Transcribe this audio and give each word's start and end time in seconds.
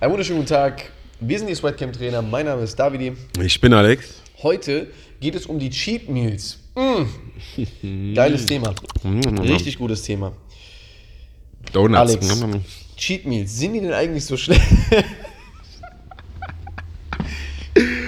Einen 0.00 0.12
wunderschönen 0.12 0.38
guten 0.38 0.48
Tag. 0.48 0.90
Wir 1.20 1.38
sind 1.38 1.48
die 1.48 1.54
Sweatcamp-Trainer. 1.54 2.22
Mein 2.22 2.46
Name 2.46 2.62
ist 2.62 2.74
Davidi. 2.74 3.12
Ich 3.38 3.60
bin 3.60 3.74
Alex. 3.74 4.14
Heute 4.42 4.86
geht 5.20 5.34
es 5.34 5.44
um 5.44 5.58
die 5.58 5.68
Cheat 5.68 6.08
Meals. 6.08 6.58
Mm. 6.74 8.14
Geiles 8.14 8.46
Thema. 8.46 8.74
Richtig 9.04 9.76
gutes 9.76 10.00
Thema. 10.00 10.32
Donuts. 11.74 11.98
Alex, 11.98 12.44
Cheat 12.96 13.26
Meals, 13.26 13.58
sind 13.58 13.74
die 13.74 13.80
denn 13.82 13.92
eigentlich 13.92 14.24
so 14.24 14.38
schlecht? 14.38 14.62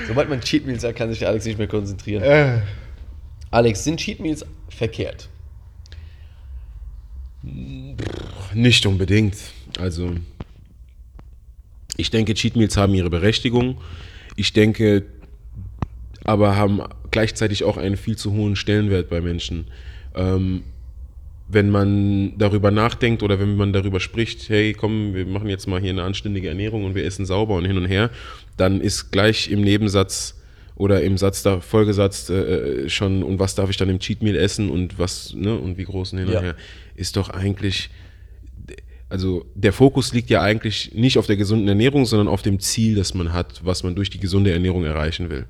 Sobald 0.09 0.31
man 0.31 0.41
Cheat 0.41 0.65
Meals 0.65 0.81
sagt, 0.81 0.97
kann 0.97 1.11
sich 1.11 1.19
der 1.19 1.29
Alex 1.29 1.45
nicht 1.45 1.59
mehr 1.59 1.69
konzentrieren. 1.69 2.23
Äh. 2.23 2.63
Alex, 3.51 3.85
sind 3.85 4.01
Cheat 4.01 4.19
Meals 4.19 4.47
verkehrt? 4.71 5.29
Nicht 8.55 8.87
unbedingt. 8.87 9.37
Also, 9.79 10.15
ich 12.03 12.11
denke, 12.11 12.35
Cheat 12.35 12.57
Meals 12.57 12.77
haben 12.77 12.95
ihre 12.95 13.11
Berechtigung. 13.11 13.79
Ich 14.37 14.53
denke, 14.53 15.05
aber 16.25 16.57
haben 16.57 16.83
gleichzeitig 17.11 17.65
auch 17.65 17.77
einen 17.77 17.97
viel 17.97 18.17
zu 18.17 18.33
hohen 18.33 18.57
Stellenwert 18.57 19.09
bei 19.09 19.21
Menschen. 19.21 19.67
Ähm, 20.15 20.63
wenn 21.49 21.71
man 21.71 22.39
darüber 22.39 22.71
nachdenkt 22.71 23.23
oder 23.23 23.39
wenn 23.39 23.57
man 23.57 23.73
darüber 23.73 24.01
spricht, 24.01 24.49
hey, 24.49 24.73
komm, 24.73 25.15
wir 25.15 25.27
machen 25.27 25.49
jetzt 25.49 25.67
mal 25.67 25.81
hier 25.81 25.91
eine 25.91 26.03
anständige 26.03 26.49
Ernährung 26.49 26.85
und 26.85 26.95
wir 26.95 27.05
essen 27.05 27.27
sauber 27.27 27.55
und 27.55 27.65
hin 27.65 27.77
und 27.77 27.87
her, 27.87 28.11
dann 28.57 28.81
ist 28.81 29.13
gleich 29.13 29.51
im 29.51 29.61
Nebensatz 29.61 30.41
oder 30.77 31.03
im 31.03 31.19
Satz 31.19 31.43
da, 31.43 31.61
Folgesatz 31.61 32.31
äh, 32.31 32.89
schon, 32.89 33.23
und 33.23 33.39
was 33.39 33.55
darf 33.55 33.69
ich 33.71 33.77
dann 33.77 33.91
im 33.91 33.99
Cheat 33.99 34.23
Meal 34.23 34.37
essen 34.37 34.71
und 34.71 34.99
was, 34.99 35.35
ne, 35.35 35.55
und 35.55 35.77
wie 35.77 35.85
groß 35.85 36.15
und 36.15 36.21
hin 36.21 36.29
Ja. 36.29 36.39
und 36.39 36.45
her, 36.45 36.57
ist 36.97 37.17
doch 37.17 37.29
eigentlich, 37.29 37.91
also 39.13 39.45
der 39.55 39.75
Fokus 39.75 40.15
liegt 40.15 40.31
ja 40.31 40.41
eigentlich 40.41 40.95
nicht 40.95 41.19
auf 41.19 41.27
der 41.27 41.37
gesunden 41.37 41.69
Ernährung, 41.69 42.07
sondern 42.07 42.29
auf 42.29 42.41
dem 42.41 42.59
Ziel, 42.61 42.95
das 42.95 43.13
man 43.13 43.35
hat, 43.35 43.61
was 43.63 43.83
man 43.83 43.95
durch 43.95 44.09
die 44.09 44.19
gesunde 44.19 44.51
Ernährung 44.51 44.87
erreichen 44.87 45.29
will. 45.29 45.45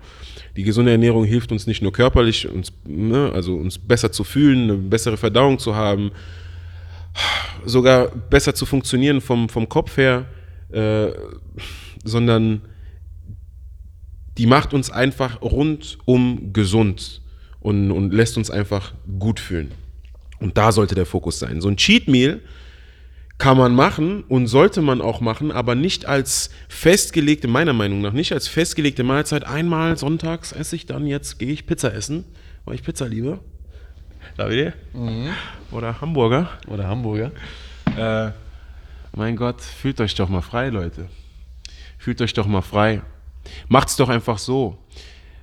Die 0.57 0.65
gesunde 0.65 0.91
Ernährung 0.91 1.25
hilft 1.25 1.53
uns 1.53 1.69
nicht 1.69 1.81
nur 1.81 1.93
körperlich, 1.93 2.49
uns, 2.49 2.73
ne, 2.85 3.31
also 3.33 3.55
uns 3.55 3.79
besser 3.79 4.11
zu 4.11 4.25
fühlen, 4.25 4.65
eine 4.65 4.79
bessere 4.79 5.17
Verdauung 5.17 5.61
zu 5.61 5.77
haben, 5.77 6.11
sogar 7.65 8.09
besser 8.09 8.53
zu 8.53 8.67
funktionieren 8.67 9.21
vom, 9.21 9.49
vom 9.49 9.69
Kopf 9.69 9.97
her, 9.97 10.27
äh, 10.73 11.13
sondern 12.03 12.63
die 14.39 14.47
macht 14.47 14.75
uns 14.75 14.91
einfach 14.91 15.41
rundum 15.41 16.53
gesund 16.53 17.23
und, 17.61 17.93
und 17.93 18.13
lässt 18.13 18.37
uns 18.37 18.51
einfach 18.51 18.93
gut 19.21 19.39
fühlen. 19.39 19.71
Und 20.41 20.59
da 20.59 20.73
sollte 20.73 20.97
der 20.97 21.07
Fokus 21.07 21.39
sein. 21.39 21.61
So 21.61 21.69
ein 21.69 21.77
Cheat 21.77 22.09
Meal 22.09 22.41
kann 23.43 23.59
man 23.59 23.75
machen 23.75 24.23
und 24.29 24.47
sollte 24.47 24.83
man 24.83 25.01
auch 25.01 25.21
machen, 25.21 25.51
aber 25.51 25.75
nicht 25.75 26.07
als 26.07 26.51
festgelegte, 26.69 27.49
meiner 27.49 27.73
Meinung 27.73 28.01
nach, 28.01 28.13
nicht 28.13 28.33
als 28.33 28.47
festgelegte 28.47 29.03
Mahlzeit. 29.03 29.45
Einmal 29.45 29.97
sonntags 29.97 30.53
esse 30.53 30.77
ich 30.77 30.87
dann, 30.87 31.09
jetzt 31.09 31.41
gehe 31.41 31.53
ich 31.53 31.67
Pizza 31.67 31.93
essen, 31.93 32.25
weil 32.65 32.77
ich 32.77 32.85
Pizza 32.85 33.09
liebe. 33.09 33.41
David? 34.37 34.75
Oder 35.73 36.01
Hamburger. 36.01 36.51
Oder 36.69 36.87
Hamburger? 36.87 37.33
Äh, 37.99 38.31
mein 39.17 39.35
Gott, 39.35 39.61
fühlt 39.61 40.01
euch 40.01 40.15
doch 40.15 40.29
mal 40.29 40.41
frei, 40.41 40.69
Leute. 40.69 41.09
Fühlt 41.99 42.23
euch 42.23 42.35
doch 42.35 42.47
mal 42.47 42.63
frei. 42.63 43.03
Macht's 43.67 43.97
doch 43.97 44.09
einfach 44.09 44.39
so. 44.39 44.79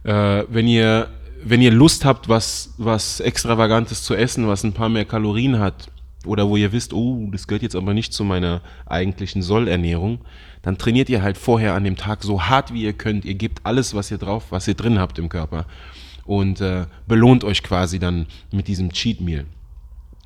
Äh, 0.06 0.46
wenn 0.48 0.68
ihr 0.68 1.10
wenn 1.44 1.62
ihr 1.62 1.72
Lust 1.72 2.06
habt, 2.06 2.30
was, 2.30 2.74
was 2.78 3.20
Extravagantes 3.20 4.04
zu 4.04 4.14
essen, 4.14 4.48
was 4.48 4.64
ein 4.64 4.74
paar 4.74 4.90
mehr 4.90 5.06
Kalorien 5.06 5.60
hat, 5.60 5.90
oder 6.26 6.50
wo 6.50 6.58
ihr 6.58 6.72
wisst, 6.72 6.94
oh, 6.94 7.30
das 7.32 7.48
gehört 7.48 7.64
jetzt 7.64 7.76
aber 7.76 7.94
nicht 7.94 8.14
zu 8.14 8.24
meiner 8.24 8.62
eigentlichen 8.86 9.42
Sollernährung, 9.42 10.20
dann 10.62 10.78
trainiert 10.78 11.10
ihr 11.10 11.22
halt 11.22 11.38
vorher 11.38 11.74
an 11.76 11.84
dem 11.84 11.96
Tag 11.96 12.24
so 12.24 12.44
hart 12.44 12.74
wie 12.74 12.84
ihr 12.84 12.94
könnt. 12.94 13.24
Ihr 13.24 13.36
gebt 13.36 13.62
alles, 13.64 13.94
was 13.94 14.12
ihr 14.12 14.18
drauf, 14.18 14.48
was 14.50 14.68
ihr 14.68 14.74
drin 14.74 15.00
habt 15.00 15.18
im 15.18 15.30
Körper. 15.30 15.66
Und 16.26 16.62
äh, 16.62 16.86
belohnt 17.08 17.44
euch 17.44 17.64
quasi 17.64 18.00
dann 18.00 18.28
mit 18.52 18.68
diesem 18.68 18.92
Cheat 18.92 19.22
Meal. 19.22 19.46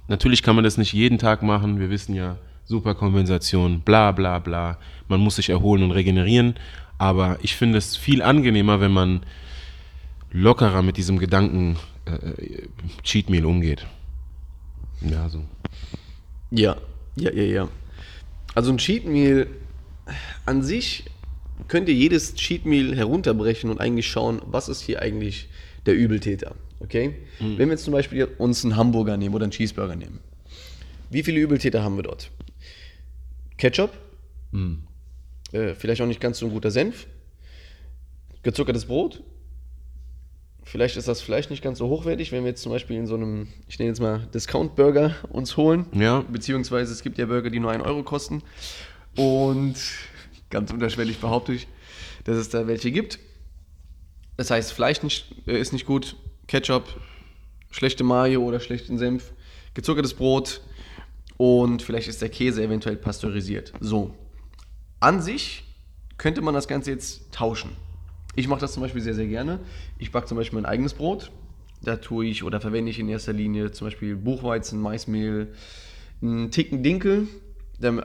Natürlich 0.07 0.43
kann 0.43 0.55
man 0.55 0.63
das 0.63 0.77
nicht 0.77 0.93
jeden 0.93 1.17
Tag 1.17 1.43
machen. 1.43 1.79
Wir 1.79 1.89
wissen 1.89 2.15
ja, 2.15 2.37
Superkompensation, 2.65 3.81
bla 3.81 4.11
bla 4.11 4.39
bla. 4.39 4.79
Man 5.07 5.19
muss 5.19 5.35
sich 5.35 5.49
erholen 5.49 5.83
und 5.83 5.91
regenerieren. 5.91 6.55
Aber 6.97 7.37
ich 7.41 7.55
finde 7.55 7.77
es 7.77 7.95
viel 7.95 8.21
angenehmer, 8.21 8.81
wenn 8.81 8.91
man 8.91 9.21
lockerer 10.31 10.81
mit 10.81 10.97
diesem 10.97 11.19
Gedanken 11.19 11.77
äh, 12.05 12.67
Cheat 13.03 13.29
Meal 13.29 13.45
umgeht. 13.45 13.85
Ja, 15.01 15.29
so. 15.29 15.43
Ja, 16.55 16.77
ja, 17.15 17.31
ja, 17.31 17.43
ja. 17.43 17.69
Also 18.53 18.71
ein 18.71 18.77
Cheat 18.77 19.05
Meal 19.05 19.47
an 20.45 20.61
sich 20.61 21.05
könnt 21.67 21.89
ihr 21.89 21.95
jedes 21.95 22.35
Cheat 22.35 22.65
Meal 22.65 22.95
herunterbrechen 22.95 23.71
und 23.71 23.79
eigentlich 23.79 24.07
schauen, 24.07 24.39
was 24.45 24.69
ist 24.69 24.81
hier 24.81 25.01
eigentlich 25.01 25.49
der 25.87 25.95
Übeltäter. 25.95 26.55
Okay? 26.79 27.15
Wenn 27.57 27.69
wir 27.69 27.73
jetzt 27.73 27.85
zum 27.85 27.93
Beispiel 27.93 28.25
uns 28.37 28.63
einen 28.63 28.75
Hamburger 28.75 29.17
nehmen 29.17 29.33
oder 29.33 29.45
einen 29.45 29.51
Cheeseburger 29.51 29.95
nehmen. 29.95 30.19
Wie 31.09 31.23
viele 31.23 31.39
Übeltäter 31.39 31.83
haben 31.83 31.95
wir 31.95 32.03
dort? 32.03 32.29
Ketchup, 33.57 33.91
äh, 35.53 35.73
vielleicht 35.73 36.01
auch 36.01 36.07
nicht 36.07 36.19
ganz 36.21 36.37
so 36.37 36.45
ein 36.45 36.51
guter 36.51 36.69
Senf, 36.71 37.07
gezuckertes 38.43 38.85
Brot, 38.85 39.23
Vielleicht 40.63 40.97
ist 40.97 41.07
das 41.07 41.21
Fleisch 41.21 41.49
nicht 41.49 41.61
ganz 41.61 41.77
so 41.79 41.87
hochwertig, 41.89 42.31
wenn 42.31 42.43
wir 42.43 42.51
jetzt 42.51 42.61
zum 42.61 42.71
Beispiel 42.71 42.97
in 42.97 43.05
so 43.05 43.15
einem, 43.15 43.47
ich 43.67 43.79
nenne 43.79 43.89
jetzt 43.89 43.99
mal 43.99 44.27
Discount-Burger 44.33 45.15
uns 45.29 45.57
holen. 45.57 45.85
Ja. 45.93 46.21
Beziehungsweise 46.21 46.93
es 46.93 47.03
gibt 47.03 47.17
ja 47.17 47.25
Burger, 47.25 47.49
die 47.49 47.59
nur 47.59 47.71
1 47.71 47.83
Euro 47.83 48.03
kosten. 48.03 48.41
Und 49.15 49.75
ganz 50.49 50.71
unterschwellig 50.71 51.19
behaupte 51.19 51.53
ich, 51.53 51.67
dass 52.23 52.37
es 52.37 52.49
da 52.49 52.67
welche 52.67 52.91
gibt. 52.91 53.19
Das 54.37 54.49
heißt, 54.49 54.71
Fleisch 54.71 55.03
nicht, 55.03 55.47
äh, 55.47 55.59
ist 55.59 55.73
nicht 55.73 55.85
gut, 55.85 56.15
Ketchup, 56.47 56.85
schlechte 57.71 58.03
Mayo 58.03 58.41
oder 58.41 58.59
schlechten 58.59 58.97
Senf, 58.97 59.33
gezuckertes 59.73 60.13
Brot 60.13 60.61
und 61.37 61.81
vielleicht 61.81 62.07
ist 62.07 62.21
der 62.21 62.29
Käse 62.29 62.63
eventuell 62.63 62.95
pasteurisiert. 62.95 63.73
So. 63.79 64.15
An 64.99 65.21
sich 65.21 65.63
könnte 66.17 66.41
man 66.41 66.53
das 66.53 66.67
Ganze 66.67 66.91
jetzt 66.91 67.31
tauschen. 67.31 67.75
Ich 68.35 68.47
mache 68.47 68.61
das 68.61 68.73
zum 68.73 68.81
Beispiel 68.81 69.01
sehr, 69.01 69.13
sehr 69.13 69.27
gerne. 69.27 69.59
Ich 69.99 70.11
backe 70.11 70.27
zum 70.27 70.37
Beispiel 70.37 70.59
mein 70.59 70.65
eigenes 70.65 70.93
Brot. 70.93 71.31
Da 71.81 71.97
tue 71.97 72.25
ich 72.25 72.43
oder 72.43 72.61
verwende 72.61 72.89
ich 72.89 72.99
in 72.99 73.09
erster 73.09 73.33
Linie 73.33 73.71
zum 73.71 73.87
Beispiel 73.87 74.15
Buchweizen, 74.15 74.79
Maismehl, 74.81 75.53
einen 76.21 76.49
Ticken 76.49 76.81
Dinkel. 76.83 77.27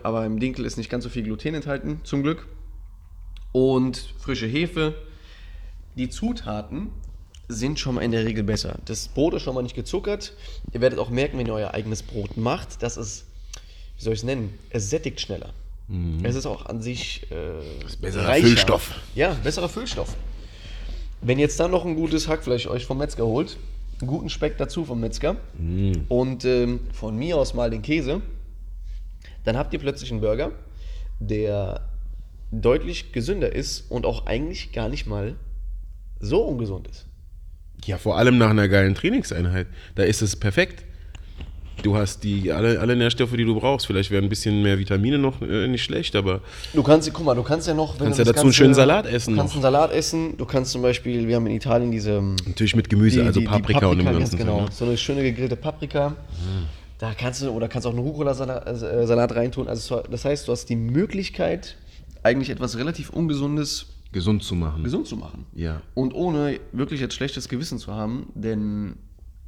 Aber 0.02 0.26
im 0.26 0.40
Dinkel 0.40 0.64
ist 0.64 0.76
nicht 0.76 0.90
ganz 0.90 1.04
so 1.04 1.10
viel 1.10 1.22
Gluten 1.22 1.54
enthalten, 1.54 2.00
zum 2.04 2.22
Glück. 2.22 2.46
Und 3.52 3.96
frische 4.18 4.46
Hefe. 4.46 4.94
Die 5.96 6.10
Zutaten 6.10 6.90
sind 7.48 7.78
schon 7.78 7.94
mal 7.94 8.02
in 8.02 8.10
der 8.10 8.24
Regel 8.24 8.44
besser. 8.44 8.78
Das 8.84 9.08
Brot 9.08 9.34
ist 9.34 9.42
schon 9.42 9.54
mal 9.54 9.62
nicht 9.62 9.74
gezuckert. 9.74 10.36
Ihr 10.72 10.80
werdet 10.80 10.98
auch 10.98 11.10
merken, 11.10 11.38
wenn 11.38 11.46
ihr 11.46 11.54
euer 11.54 11.72
eigenes 11.72 12.02
Brot 12.02 12.36
macht, 12.36 12.82
dass 12.82 12.96
es, 12.96 13.24
wie 13.96 14.04
soll 14.04 14.12
ich 14.12 14.20
es 14.20 14.24
nennen, 14.24 14.52
es 14.70 14.90
sättigt 14.90 15.20
schneller. 15.20 15.54
Es 16.22 16.34
ist 16.34 16.44
auch 16.44 16.66
an 16.66 16.82
sich 16.82 17.26
äh, 17.30 17.96
besserer 18.00 18.34
Füllstoff. 18.34 18.94
Ja, 19.14 19.34
besserer 19.42 19.68
Füllstoff. 19.70 20.14
Wenn 21.22 21.38
ihr 21.38 21.44
jetzt 21.44 21.58
dann 21.58 21.70
noch 21.70 21.86
ein 21.86 21.94
gutes 21.94 22.28
Hackfleisch 22.28 22.66
euch 22.66 22.84
vom 22.84 22.98
Metzger 22.98 23.24
holt, 23.24 23.56
einen 24.00 24.08
guten 24.08 24.28
Speck 24.28 24.58
dazu 24.58 24.84
vom 24.84 25.00
Metzger 25.00 25.36
und 26.08 26.44
ähm, 26.44 26.80
von 26.92 27.16
mir 27.16 27.36
aus 27.38 27.54
mal 27.54 27.70
den 27.70 27.82
Käse, 27.82 28.20
dann 29.44 29.56
habt 29.56 29.72
ihr 29.72 29.78
plötzlich 29.78 30.12
einen 30.12 30.20
Burger, 30.20 30.52
der 31.20 31.88
deutlich 32.52 33.12
gesünder 33.12 33.52
ist 33.52 33.90
und 33.90 34.04
auch 34.04 34.26
eigentlich 34.26 34.72
gar 34.72 34.88
nicht 34.88 35.06
mal 35.06 35.36
so 36.20 36.42
ungesund 36.42 36.86
ist. 36.88 37.06
Ja, 37.84 37.96
vor 37.96 38.18
allem 38.18 38.38
nach 38.38 38.50
einer 38.50 38.68
geilen 38.68 38.94
Trainingseinheit. 38.94 39.68
Da 39.94 40.02
ist 40.02 40.20
es 40.20 40.36
perfekt. 40.36 40.84
Du 41.82 41.96
hast 41.96 42.24
die, 42.24 42.50
alle, 42.52 42.80
alle 42.80 42.96
Nährstoffe, 42.96 43.32
die 43.32 43.44
du 43.44 43.54
brauchst. 43.58 43.86
Vielleicht 43.86 44.10
wären 44.10 44.24
ein 44.24 44.28
bisschen 44.28 44.62
mehr 44.62 44.78
Vitamine 44.78 45.18
noch 45.18 45.40
äh, 45.42 45.68
nicht 45.68 45.84
schlecht, 45.84 46.16
aber 46.16 46.40
Du 46.74 46.82
kannst, 46.82 47.12
guck 47.12 47.24
mal, 47.24 47.34
du 47.34 47.42
kannst 47.42 47.68
ja 47.68 47.74
noch, 47.74 47.94
wenn 48.00 48.06
Kannst 48.06 48.18
du 48.18 48.22
ja 48.24 48.32
dazu 48.32 48.42
einen 48.44 48.52
schönen 48.52 48.74
Salat 48.74 49.06
essen 49.06 49.34
Du 49.34 49.38
kannst 49.38 49.54
noch. 49.54 49.62
einen 49.64 49.74
Salat 49.74 49.92
essen, 49.92 50.36
du 50.36 50.44
kannst 50.44 50.72
zum 50.72 50.82
Beispiel, 50.82 51.28
wir 51.28 51.36
haben 51.36 51.46
in 51.46 51.54
Italien 51.54 51.90
diese 51.90 52.12
ähm, 52.14 52.36
natürlich 52.46 52.74
mit 52.74 52.88
Gemüse, 52.88 53.24
also 53.24 53.40
Paprika, 53.42 53.86
und 53.86 53.98
dem 53.98 54.06
ganz 54.06 54.18
ganzen. 54.18 54.38
genau. 54.38 54.62
Ne? 54.62 54.66
So 54.72 54.84
eine 54.86 54.96
schöne 54.96 55.22
gegrillte 55.22 55.56
Paprika. 55.56 56.16
Da 56.98 57.14
kannst 57.14 57.42
du, 57.42 57.50
oder 57.50 57.68
kannst 57.68 57.86
auch 57.86 57.90
einen 57.92 58.00
Rucola-Salat 58.00 58.66
äh, 58.82 59.06
Salat 59.06 59.34
reintun. 59.36 59.68
Also 59.68 59.96
so- 59.96 60.02
das 60.10 60.24
heißt, 60.24 60.48
du 60.48 60.52
hast 60.52 60.66
die 60.68 60.74
Möglichkeit, 60.76 61.76
eigentlich 62.24 62.50
etwas 62.50 62.76
relativ 62.76 63.10
Ungesundes 63.10 63.86
Gesund 64.10 64.42
zu 64.42 64.54
machen. 64.56 64.82
gesund 64.82 65.06
zu 65.06 65.16
machen. 65.16 65.46
Ja. 65.54 65.80
Und 65.94 66.12
ohne 66.12 66.58
wirklich 66.72 67.00
jetzt 67.00 67.14
schlechtes 67.14 67.48
Gewissen 67.48 67.78
zu 67.78 67.92
haben, 67.92 68.26
denn 68.34 68.96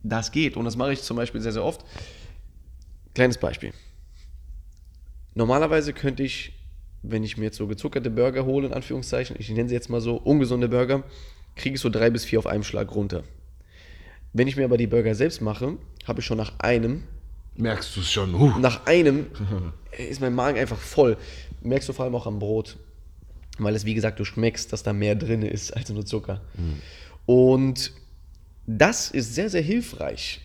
das 0.05 0.31
geht. 0.33 0.57
Und 0.57 0.65
das 0.65 0.77
mache 0.77 0.93
ich 0.93 1.03
zum 1.03 1.17
Beispiel 1.17 1.41
sehr, 1.41 1.53
sehr 1.53 1.65
oft. 1.65 1.81
Kleines 3.21 3.37
Beispiel. 3.37 3.75
Normalerweise 5.35 5.93
könnte 5.93 6.23
ich, 6.23 6.55
wenn 7.03 7.23
ich 7.23 7.37
mir 7.37 7.45
jetzt 7.45 7.59
so 7.59 7.67
gezuckerte 7.67 8.09
Burger 8.09 8.47
hole, 8.47 8.67
in 8.67 8.73
Anführungszeichen, 8.73 9.37
ich 9.39 9.51
nenne 9.51 9.69
sie 9.69 9.75
jetzt 9.75 9.91
mal 9.91 10.01
so 10.01 10.17
ungesunde 10.17 10.71
Burger, 10.71 11.03
kriege 11.55 11.75
ich 11.75 11.83
so 11.83 11.91
drei 11.91 12.09
bis 12.09 12.25
vier 12.25 12.39
auf 12.39 12.47
einem 12.47 12.63
Schlag 12.63 12.95
runter. 12.95 13.25
Wenn 14.33 14.49
ich 14.49 14.57
mir 14.57 14.65
aber 14.65 14.79
die 14.79 14.87
Burger 14.87 15.15
selbst 15.15 15.43
mache, 15.43 15.77
habe 16.07 16.21
ich 16.21 16.25
schon 16.25 16.39
nach 16.39 16.61
einem, 16.61 17.03
Merkst 17.57 17.95
du 17.95 18.01
es 18.01 18.11
schon? 18.11 18.39
Huh. 18.39 18.59
nach 18.59 18.87
einem 18.87 19.27
ist 19.99 20.23
mein 20.23 20.35
Magen 20.35 20.59
einfach 20.59 20.79
voll. 20.79 21.19
Merkst 21.61 21.91
du 21.91 21.93
vor 21.93 22.07
allem 22.07 22.15
auch 22.15 22.27
am 22.27 22.39
Brot. 22.39 22.79
Weil 23.59 23.75
es, 23.75 23.85
wie 23.85 23.93
gesagt, 23.93 24.19
du 24.19 24.25
schmeckst, 24.25 24.73
dass 24.73 24.83
da 24.83 24.95
mehr 24.95 25.15
drin 25.15 25.43
ist 25.43 25.77
als 25.77 25.91
nur 25.91 26.07
Zucker. 26.07 26.41
Und 27.27 27.93
das 28.67 29.11
ist 29.11 29.35
sehr, 29.35 29.51
sehr 29.51 29.61
hilfreich. 29.61 30.41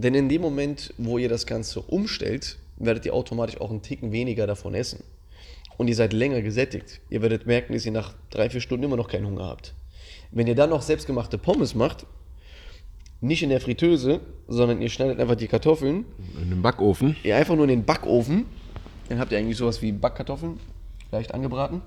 Denn 0.00 0.14
in 0.14 0.30
dem 0.30 0.40
Moment, 0.40 0.94
wo 0.96 1.18
ihr 1.18 1.28
das 1.28 1.44
Ganze 1.44 1.82
umstellt, 1.82 2.56
werdet 2.78 3.04
ihr 3.04 3.12
automatisch 3.12 3.60
auch 3.60 3.68
einen 3.68 3.82
Ticken 3.82 4.12
weniger 4.12 4.46
davon 4.46 4.72
essen. 4.72 5.04
Und 5.76 5.88
ihr 5.88 5.94
seid 5.94 6.14
länger 6.14 6.40
gesättigt. 6.40 7.02
Ihr 7.10 7.20
werdet 7.20 7.46
merken, 7.46 7.74
dass 7.74 7.84
ihr 7.84 7.92
nach 7.92 8.14
drei, 8.30 8.48
vier 8.48 8.62
Stunden 8.62 8.84
immer 8.84 8.96
noch 8.96 9.08
keinen 9.08 9.26
Hunger 9.26 9.44
habt. 9.44 9.74
Wenn 10.30 10.46
ihr 10.46 10.54
dann 10.54 10.70
noch 10.70 10.80
selbstgemachte 10.80 11.36
Pommes 11.36 11.74
macht, 11.74 12.06
nicht 13.20 13.42
in 13.42 13.50
der 13.50 13.60
Fritteuse, 13.60 14.20
sondern 14.48 14.80
ihr 14.80 14.88
schneidet 14.88 15.20
einfach 15.20 15.34
die 15.34 15.48
Kartoffeln, 15.48 16.06
In 16.34 16.44
einem 16.44 16.62
Backofen. 16.62 17.16
ihr 17.22 17.36
einfach 17.36 17.54
nur 17.54 17.64
in 17.64 17.70
den 17.70 17.84
Backofen, 17.84 18.46
dann 19.10 19.18
habt 19.18 19.32
ihr 19.32 19.38
eigentlich 19.38 19.58
sowas 19.58 19.82
wie 19.82 19.92
Backkartoffeln, 19.92 20.58
leicht 21.12 21.34
angebraten. 21.34 21.82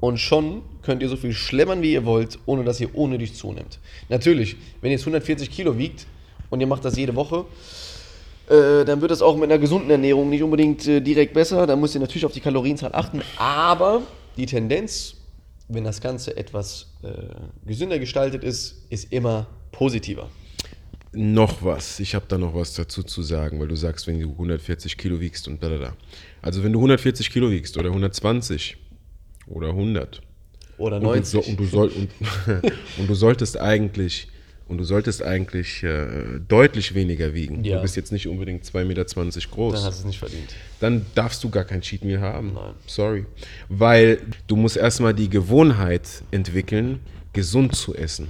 Und 0.00 0.18
schon 0.18 0.60
könnt 0.82 1.00
ihr 1.00 1.08
so 1.08 1.16
viel 1.16 1.32
schlemmern, 1.32 1.80
wie 1.80 1.94
ihr 1.94 2.04
wollt, 2.04 2.38
ohne 2.44 2.62
dass 2.62 2.78
ihr 2.78 2.94
unnötig 2.94 3.34
zunimmt. 3.34 3.78
Natürlich, 4.10 4.56
wenn 4.82 4.90
ihr 4.90 4.98
jetzt 4.98 5.04
140 5.06 5.50
Kilo 5.50 5.78
wiegt 5.78 6.06
und 6.50 6.60
ihr 6.60 6.66
macht 6.66 6.84
das 6.84 6.96
jede 6.96 7.14
Woche, 7.14 7.44
äh, 8.48 8.84
dann 8.84 9.00
wird 9.00 9.10
es 9.10 9.20
auch 9.20 9.36
mit 9.36 9.44
einer 9.44 9.58
gesunden 9.58 9.90
Ernährung 9.90 10.30
nicht 10.30 10.42
unbedingt 10.42 10.86
äh, 10.86 11.00
direkt 11.00 11.34
besser. 11.34 11.66
Da 11.66 11.76
müsst 11.76 11.94
ihr 11.94 12.00
natürlich 12.00 12.24
auf 12.24 12.32
die 12.32 12.40
Kalorienzahl 12.40 12.94
achten. 12.94 13.22
Aber 13.36 14.02
die 14.36 14.46
Tendenz, 14.46 15.16
wenn 15.68 15.84
das 15.84 16.00
Ganze 16.00 16.36
etwas 16.36 16.86
äh, 17.02 17.08
gesünder 17.66 17.98
gestaltet 17.98 18.44
ist, 18.44 18.86
ist 18.88 19.12
immer 19.12 19.46
positiver. 19.70 20.30
Noch 21.12 21.62
was. 21.62 22.00
Ich 22.00 22.14
habe 22.14 22.24
da 22.28 22.38
noch 22.38 22.54
was 22.54 22.74
dazu 22.74 23.02
zu 23.02 23.22
sagen, 23.22 23.60
weil 23.60 23.68
du 23.68 23.76
sagst, 23.76 24.06
wenn 24.06 24.20
du 24.20 24.30
140 24.30 24.96
Kilo 24.96 25.20
wiegst 25.20 25.48
und 25.48 25.62
da, 25.62 25.68
da, 25.68 25.78
da. 25.78 25.92
Also 26.42 26.62
wenn 26.62 26.72
du 26.72 26.78
140 26.78 27.30
Kilo 27.30 27.50
wiegst 27.50 27.76
oder 27.76 27.88
120 27.88 28.76
oder 29.46 29.68
100 29.68 30.20
Oder 30.78 30.96
und 30.96 31.02
du, 31.02 31.08
90. 31.08 31.30
so, 31.30 31.50
und, 31.50 31.60
du 31.60 31.64
soll, 31.64 31.88
und, 31.88 32.10
und 32.98 33.08
du 33.08 33.14
solltest 33.14 33.58
eigentlich 33.58 34.28
und 34.68 34.78
du 34.78 34.84
solltest 34.84 35.22
eigentlich 35.22 35.82
äh, 35.82 36.06
deutlich 36.46 36.94
weniger 36.94 37.34
wiegen. 37.34 37.64
Ja. 37.64 37.76
Du 37.76 37.82
bist 37.82 37.96
jetzt 37.96 38.12
nicht 38.12 38.28
unbedingt 38.28 38.64
2,20 38.64 38.84
Meter 38.84 39.04
groß. 39.50 39.74
dann 39.74 39.84
hast 39.84 39.98
du 39.98 40.00
es 40.00 40.04
nicht 40.04 40.18
verdient. 40.18 40.54
dann 40.80 41.06
darfst 41.14 41.42
du 41.42 41.50
gar 41.50 41.64
kein 41.64 41.80
Cheat 41.80 42.04
Meal 42.04 42.20
haben. 42.20 42.52
Nein. 42.54 42.74
Sorry. 42.86 43.24
Weil 43.68 44.18
du 44.46 44.56
musst 44.56 44.76
erstmal 44.76 45.14
die 45.14 45.30
Gewohnheit 45.30 46.22
entwickeln, 46.30 47.00
gesund 47.32 47.74
zu 47.74 47.94
essen. 47.94 48.28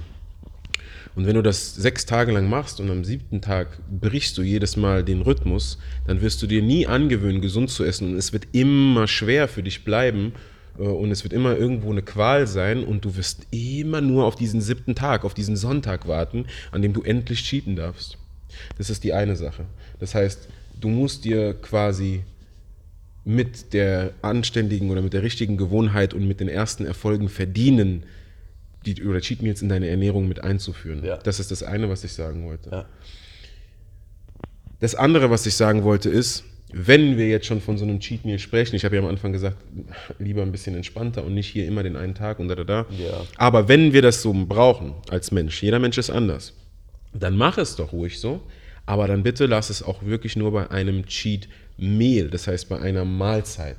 Und 1.15 1.27
wenn 1.27 1.35
du 1.35 1.41
das 1.41 1.75
sechs 1.75 2.05
Tage 2.05 2.31
lang 2.31 2.49
machst 2.49 2.79
und 2.79 2.89
am 2.89 3.03
siebten 3.03 3.41
Tag 3.41 3.79
brichst 3.89 4.37
du 4.37 4.41
jedes 4.41 4.77
Mal 4.77 5.03
den 5.03 5.21
Rhythmus, 5.21 5.77
dann 6.07 6.21
wirst 6.21 6.41
du 6.41 6.47
dir 6.47 6.61
nie 6.61 6.87
angewöhnen, 6.87 7.41
gesund 7.41 7.69
zu 7.69 7.83
essen. 7.83 8.11
Und 8.11 8.17
es 8.17 8.31
wird 8.31 8.47
immer 8.53 9.07
schwer 9.07 9.49
für 9.49 9.63
dich 9.63 9.83
bleiben 9.83 10.33
und 10.79 11.11
es 11.11 11.23
wird 11.23 11.33
immer 11.33 11.57
irgendwo 11.57 11.91
eine 11.91 12.01
Qual 12.01 12.47
sein 12.47 12.83
und 12.83 13.03
du 13.05 13.15
wirst 13.17 13.47
immer 13.51 14.01
nur 14.01 14.25
auf 14.25 14.35
diesen 14.35 14.61
siebten 14.61 14.95
Tag, 14.95 15.25
auf 15.25 15.33
diesen 15.33 15.57
Sonntag 15.57 16.07
warten, 16.07 16.45
an 16.71 16.81
dem 16.81 16.93
du 16.93 17.01
endlich 17.01 17.43
cheaten 17.43 17.75
darfst. 17.75 18.17
Das 18.77 18.89
ist 18.89 19.03
die 19.03 19.13
eine 19.13 19.35
Sache. 19.35 19.65
Das 19.99 20.15
heißt, 20.15 20.47
du 20.79 20.87
musst 20.87 21.25
dir 21.25 21.53
quasi 21.53 22.23
mit 23.25 23.73
der 23.73 24.13
anständigen 24.21 24.89
oder 24.89 25.01
mit 25.01 25.13
der 25.13 25.21
richtigen 25.21 25.57
Gewohnheit 25.57 26.13
und 26.13 26.27
mit 26.27 26.39
den 26.39 26.47
ersten 26.47 26.85
Erfolgen 26.85 27.29
verdienen, 27.29 28.03
die 28.85 29.03
oder 29.03 29.19
Cheat 29.19 29.41
Meals 29.41 29.61
in 29.61 29.69
deine 29.69 29.87
Ernährung 29.89 30.27
mit 30.27 30.43
einzuführen. 30.43 31.03
Ja. 31.03 31.17
Das 31.17 31.39
ist 31.39 31.51
das 31.51 31.61
eine, 31.61 31.89
was 31.89 32.03
ich 32.03 32.13
sagen 32.13 32.45
wollte. 32.45 32.69
Ja. 32.71 32.85
Das 34.79 34.95
andere, 34.95 35.29
was 35.29 35.45
ich 35.45 35.55
sagen 35.55 35.83
wollte, 35.83 36.09
ist, 36.09 36.45
wenn 36.71 37.17
wir 37.17 37.27
jetzt 37.27 37.47
schon 37.47 37.61
von 37.61 37.77
so 37.77 37.83
einem 37.83 37.99
Cheat 37.99 38.25
Meal 38.25 38.39
sprechen, 38.39 38.75
ich 38.75 38.85
habe 38.85 38.95
ja 38.95 39.01
am 39.01 39.07
Anfang 39.07 39.33
gesagt, 39.33 39.57
lieber 40.19 40.43
ein 40.43 40.51
bisschen 40.51 40.75
entspannter 40.75 41.23
und 41.23 41.33
nicht 41.33 41.47
hier 41.47 41.65
immer 41.65 41.81
den 41.83 41.95
einen 41.95 42.13
Tag 42.13 42.39
und 42.39 42.47
da, 42.47 42.55
da, 42.55 42.63
da. 42.63 42.85
Ja. 42.97 43.25
Aber 43.37 43.67
wenn 43.67 43.93
wir 43.93 44.01
das 44.01 44.21
so 44.21 44.33
brauchen 44.33 44.93
als 45.09 45.31
Mensch, 45.31 45.63
jeder 45.63 45.79
Mensch 45.79 45.97
ist 45.97 46.09
anders, 46.09 46.53
dann 47.13 47.35
mach 47.35 47.57
es 47.57 47.75
doch 47.75 47.91
ruhig 47.91 48.19
so. 48.19 48.41
Aber 48.85 49.07
dann 49.07 49.23
bitte 49.23 49.45
lass 49.45 49.69
es 49.69 49.83
auch 49.83 50.03
wirklich 50.03 50.35
nur 50.35 50.51
bei 50.51 50.69
einem 50.71 51.05
Cheat 51.05 51.47
Meal, 51.77 52.29
das 52.29 52.47
heißt 52.47 52.69
bei 52.69 52.79
einer 52.79 53.05
Mahlzeit. 53.05 53.77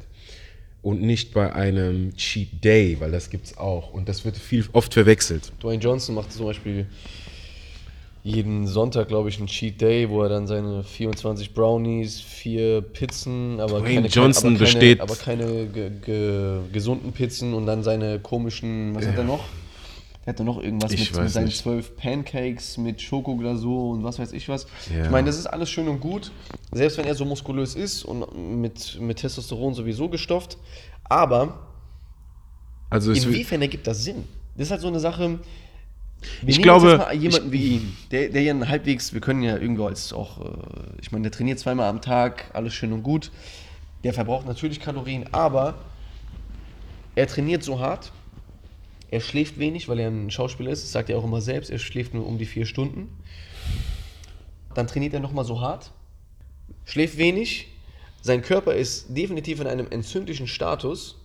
Und 0.83 1.03
nicht 1.03 1.35
bei 1.35 1.53
einem 1.53 2.17
Cheat 2.17 2.65
Day, 2.65 2.97
weil 3.01 3.11
das 3.11 3.29
gibt 3.29 3.47
es 3.47 3.59
auch. 3.59 3.93
Und 3.93 4.09
das 4.09 4.25
wird 4.25 4.37
viel 4.37 4.65
oft 4.73 4.95
verwechselt. 4.95 5.53
Dwayne 5.63 5.83
Johnson 5.83 6.15
macht 6.15 6.33
zum 6.33 6.47
Beispiel 6.47 6.87
jeden 8.23 8.67
Sonntag, 8.67 9.09
glaube 9.09 9.29
ich, 9.31 9.39
einen 9.39 9.47
Cheat 9.47 9.81
Day, 9.81 10.11
wo 10.11 10.23
er 10.23 10.29
dann 10.29 10.47
seine 10.47 10.83
24 10.85 11.55
Brownies, 11.55 12.21
vier 12.21 12.83
Pizzen, 12.83 13.61
aber 13.61 13.81
Dwayne 13.81 13.95
keine, 13.95 14.07
Johnson 14.09 14.57
aber 14.57 14.65
keine, 14.65 14.73
besteht- 14.79 15.01
aber 15.01 15.17
keine 15.17 15.67
ge, 15.67 15.91
ge, 16.05 16.59
gesunden 16.73 17.13
Pizzen 17.13 17.55
und 17.55 17.65
dann 17.67 17.83
seine 17.83 18.19
komischen, 18.19 18.95
was 18.95 19.07
hat 19.07 19.17
er 19.17 19.25
noch? 19.25 19.45
Er 20.27 20.35
hatte 20.35 20.45
noch 20.45 20.63
irgendwas 20.63 20.91
mit, 20.91 21.17
mit 21.17 21.31
seinen 21.31 21.51
zwölf 21.51 21.97
Pancakes 21.97 22.77
mit 22.77 23.01
Schokoglasur 23.01 23.91
und 23.93 24.05
was 24.05 24.19
weiß 24.19 24.33
ich 24.35 24.51
was. 24.51 24.67
Ja. 24.95 25.05
Ich 25.05 25.11
meine, 25.11 25.27
das 25.27 25.39
ist 25.39 25.47
alles 25.47 25.71
schön 25.71 25.89
und 25.89 26.01
gut, 26.01 26.31
selbst 26.73 26.99
wenn 26.99 27.07
er 27.07 27.15
so 27.15 27.25
muskulös 27.25 27.75
ist 27.75 28.05
und 28.05 28.61
mit, 28.61 28.99
mit 29.01 29.17
Testosteron 29.17 29.73
sowieso 29.73 30.11
gestofft. 30.11 30.59
Aber 31.05 31.59
Also 32.91 33.13
Inwiefern 33.13 33.63
ergibt 33.63 33.87
das 33.87 34.05
Sinn? 34.05 34.25
Das 34.57 34.67
ist 34.67 34.71
halt 34.73 34.83
so 34.83 34.89
eine 34.89 35.01
Sache. 35.01 35.39
Wir 36.43 36.49
Ich 36.51 36.63
glaube, 36.63 36.93
uns 36.93 36.99
jetzt 36.99 37.07
mal 37.07 37.15
jemanden 37.15 37.53
wie 37.53 37.67
ihn, 37.77 37.97
der, 38.11 38.29
der 38.29 38.43
ja 38.43 38.69
halbwegs, 38.69 39.13
wir 39.15 39.21
können 39.21 39.43
ja 39.43 39.57
irgendwo 39.57 39.87
als 39.87 40.13
auch, 40.13 40.41
äh, 40.41 40.51
ich 41.01 41.13
meine, 41.13 41.23
der 41.23 41.33
trainiert 41.33 41.59
zweimal 41.59 41.89
am 41.89 42.01
Tag, 42.01 42.51
alles 42.53 42.75
schön 42.75 42.93
und 42.93 43.03
gut. 43.03 43.31
Der 44.05 44.13
verbraucht 44.13 44.47
natürlich 44.47 44.81
Kalorien, 44.81 45.33
aber 45.33 45.77
er 47.15 47.27
trainiert 47.27 47.63
so 47.63 47.81
hart, 47.81 48.13
er 49.11 49.21
schläft 49.21 49.59
wenig, 49.59 49.89
weil 49.89 49.99
er 49.99 50.09
ein 50.09 50.31
Schauspieler 50.31 50.71
ist, 50.71 50.85
das 50.85 50.93
sagt 50.93 51.11
er 51.11 51.19
auch 51.19 51.25
immer 51.25 51.41
selbst, 51.41 51.71
er 51.71 51.79
schläft 51.79 52.15
nur 52.15 52.27
um 52.27 52.39
die 52.39 52.47
vier 52.47 52.67
Stunden. 52.67 53.09
Dann 54.75 54.87
trainiert 54.87 55.15
er 55.15 55.21
nochmal 55.21 55.45
so 55.45 55.61
hart, 55.61 55.91
schläft 56.85 57.19
wenig, 57.19 57.69
sein 58.23 58.43
Körper 58.43 58.75
ist 58.75 59.17
definitiv 59.17 59.61
in 59.61 59.67
einem 59.67 59.89
entzündlichen 59.91 60.47
Status 60.47 61.19